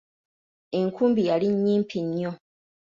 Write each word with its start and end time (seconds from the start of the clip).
Enkumbi 0.79 1.21
yali 1.29 1.47
nnyimpi 1.55 1.99
nnyo. 2.07 2.31